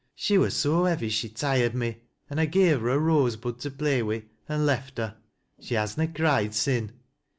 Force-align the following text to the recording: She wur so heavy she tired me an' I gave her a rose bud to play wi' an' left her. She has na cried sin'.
She 0.15 0.35
wur 0.39 0.49
so 0.49 0.85
heavy 0.85 1.09
she 1.09 1.29
tired 1.29 1.75
me 1.75 1.97
an' 2.27 2.39
I 2.39 2.47
gave 2.47 2.81
her 2.81 2.89
a 2.89 2.97
rose 2.97 3.35
bud 3.35 3.59
to 3.59 3.69
play 3.69 4.01
wi' 4.01 4.23
an' 4.49 4.65
left 4.65 4.97
her. 4.97 5.15
She 5.59 5.75
has 5.75 5.95
na 5.95 6.07
cried 6.07 6.55
sin'. 6.55 6.93